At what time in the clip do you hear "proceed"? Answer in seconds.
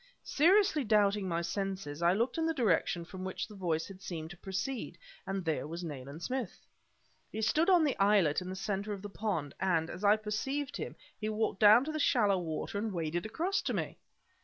4.37-4.97